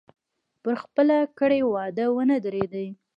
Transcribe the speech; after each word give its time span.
پر 0.63 0.73
خپله 0.83 1.17
کړې 1.39 1.59
وعده 1.73 2.05
ونه 2.15 2.35
درېدی. 2.45 2.87